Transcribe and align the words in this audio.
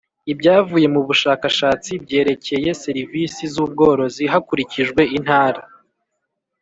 Ibyavuye 0.31 0.87
mu 0.95 1.01
bushakashatsi 1.07 1.91
byerekeye 2.03 2.69
serivisi 2.83 3.41
z 3.53 3.55
ubworozi 3.65 4.23
hakurikijwe 4.33 5.01
intara 5.17 5.61